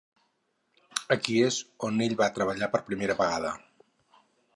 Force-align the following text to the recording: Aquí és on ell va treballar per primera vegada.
Aquí 1.15 1.35
és 1.47 1.59
on 1.87 2.01
ell 2.05 2.15
va 2.21 2.29
treballar 2.39 2.71
per 2.77 2.81
primera 2.89 3.19
vegada. 3.21 3.53